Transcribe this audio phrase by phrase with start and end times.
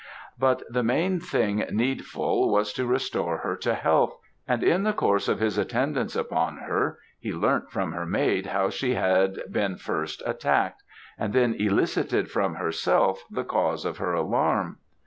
[0.39, 5.27] "But the main thing needful, was to restore her to health; and in the course
[5.27, 10.23] of his attendance on her, he learnt from her maid how she had been first
[10.25, 10.81] attacked;
[11.19, 14.79] and then elicited from herself, the cause of her alarm.